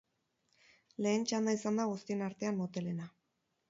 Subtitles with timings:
[1.07, 3.13] Lehen txanda izan da guztien artean motelena.